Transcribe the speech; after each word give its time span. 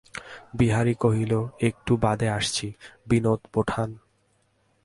বিহারী 0.53 0.93
কহিল, 0.93 1.33
একটু 1.59 1.97
বাদে 1.97 2.27
আসছি, 2.29 2.67
বিনোদ-বোঠান। 3.07 3.89